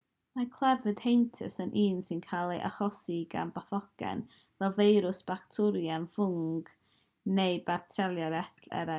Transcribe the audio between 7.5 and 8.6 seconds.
barasitiaid eraill